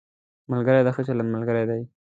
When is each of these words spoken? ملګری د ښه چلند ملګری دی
ملګری 0.51 0.81
د 0.83 0.89
ښه 0.95 1.01
چلند 1.07 1.33
ملګری 1.35 1.63
دی 1.69 1.81